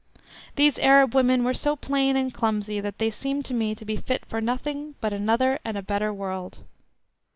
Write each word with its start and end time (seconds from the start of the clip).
These 0.55 0.79
Arab 0.79 1.13
women 1.13 1.43
were 1.43 1.53
so 1.53 1.75
plain 1.75 2.15
and 2.15 2.33
clumsy, 2.33 2.79
that 2.79 2.97
they 2.97 3.11
seemed 3.11 3.45
to 3.45 3.53
me 3.53 3.75
to 3.75 3.85
be 3.85 3.97
fit 3.97 4.25
for 4.25 4.41
nothing 4.41 4.95
but 4.99 5.13
another 5.13 5.59
and 5.63 5.77
a 5.77 5.83
better 5.83 6.11
world. 6.11 6.63